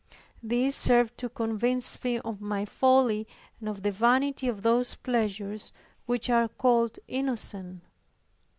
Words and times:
This 0.41 0.75
served 0.75 1.15
to 1.19 1.29
convince 1.29 2.03
me 2.03 2.17
of 2.17 2.41
my 2.41 2.65
folly 2.65 3.27
and 3.59 3.69
of 3.69 3.83
the 3.83 3.91
vanity 3.91 4.47
of 4.47 4.63
those 4.63 4.95
pleasures 4.95 5.71
which 6.07 6.27
are 6.27 6.47
called 6.47 6.97
innocent. 7.07 7.83